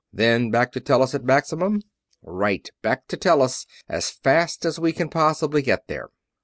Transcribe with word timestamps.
"Then 0.11 0.49
back 0.49 0.71
to 0.71 0.79
Tellus 0.79 1.13
at 1.13 1.23
maximum?" 1.23 1.79
"Right 2.23 2.67
back 2.81 3.05
to 3.09 3.17
Tellus, 3.17 3.67
as 3.87 4.09
fast 4.09 4.65
as 4.65 4.79
we 4.79 4.93
can 4.93 5.09
possibly 5.09 5.61
get 5.61 5.85
there." 5.85 6.09